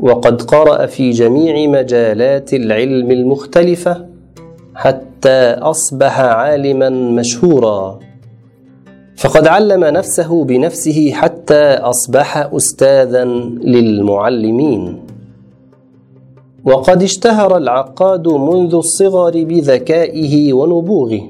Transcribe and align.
وقد 0.00 0.42
قرأ 0.42 0.86
في 0.86 1.10
جميع 1.10 1.68
مجالات 1.68 2.54
العلم 2.54 3.10
المختلفة 3.10 4.06
حتى 4.74 5.52
أصبح 5.52 6.20
عالما 6.20 6.88
مشهورا. 6.88 8.05
فقد 9.16 9.46
علم 9.46 9.84
نفسه 9.84 10.44
بنفسه 10.44 11.10
حتى 11.12 11.64
أصبح 11.74 12.36
استاذا 12.36 13.24
للمعلمين. 13.64 15.00
وقد 16.64 17.02
اشتهر 17.02 17.56
العقاد 17.56 18.28
منذ 18.28 18.74
الصغر 18.74 19.44
بذكائه 19.44 20.52
ونبوغه. 20.52 21.20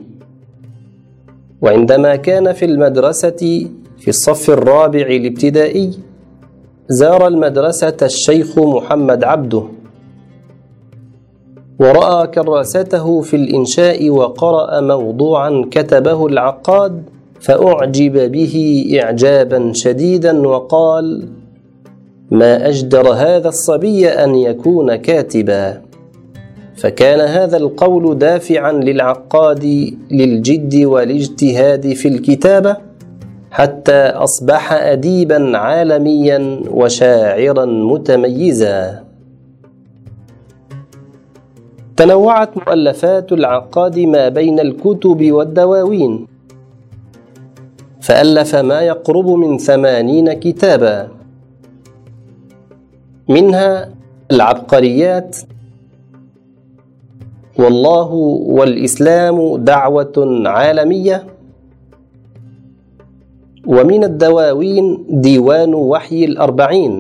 وعندما 1.63 2.17
كان 2.17 2.53
في 2.53 2.65
المدرسة 2.65 3.69
في 3.99 4.09
الصف 4.09 4.51
الرابع 4.51 5.07
الابتدائي 5.07 5.91
زار 6.89 7.27
المدرسة 7.27 7.97
الشيخ 8.03 8.59
محمد 8.59 9.25
عبده. 9.25 9.63
ورأى 11.79 12.27
كراسته 12.27 13.21
في 13.21 13.37
الإنشاء 13.37 14.11
وقرأ 14.11 14.81
موضوعا 14.81 15.65
كتبه 15.71 16.27
العقاد 16.27 17.03
فأعجب 17.47 18.33
به 18.33 18.87
إعجابا 19.03 19.73
شديدا 19.73 20.49
وقال 20.49 21.29
ما 22.31 22.69
أجدر 22.69 23.09
هذا 23.09 23.49
الصبي 23.49 24.09
أن 24.09 24.35
يكون 24.35 24.97
كاتبا. 24.97 25.83
فكان 26.77 27.21
هذا 27.21 27.57
القول 27.57 28.19
دافعا 28.19 28.73
للعقاد 28.73 29.65
للجد 30.11 30.75
والاجتهاد 30.85 31.93
في 31.93 32.09
الكتابة 32.09 32.77
حتى 33.51 34.01
أصبح 34.27 34.73
أديبا 34.73 35.59
عالميا 35.59 36.61
وشاعرا 36.71 37.65
متميزا. 37.65 39.05
تنوعت 41.97 42.57
مؤلفات 42.57 43.33
العقاد 43.33 43.99
ما 43.99 44.29
بين 44.29 44.61
الكتب 44.61 45.33
والدواوين. 45.33 46.36
فألف 48.07 48.55
ما 48.55 48.81
يقرب 48.81 49.29
من 49.29 49.59
ثمانين 49.59 50.33
كتابا. 50.33 51.09
منها 53.29 53.91
العبقريات. 54.31 55.37
والله 57.59 58.11
والإسلام 58.47 59.57
دعوة 59.57 60.17
عالمية. 60.47 61.27
ومن 63.67 64.05
الدواوين 64.05 65.07
ديوان 65.11 65.75
وحي 65.75 66.25
الأربعين. 66.25 66.95